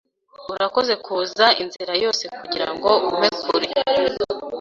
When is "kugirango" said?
2.39-2.89